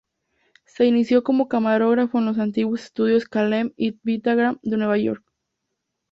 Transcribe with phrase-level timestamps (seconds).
[0.65, 5.23] Se inició como camarógrafo en los antiguos estudios "Kalem y Vitagraph", de Nueva York.